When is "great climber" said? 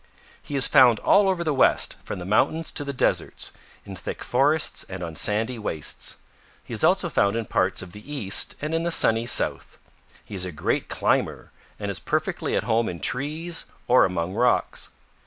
10.51-11.51